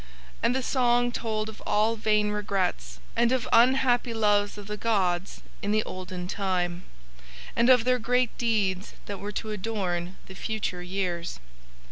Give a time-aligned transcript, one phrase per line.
[0.41, 5.43] And the song told of all vain regrets and of unhappy loves of the gods
[5.61, 6.85] in the olden time,
[7.55, 11.39] and of Their great deeds that were to adorn the future years.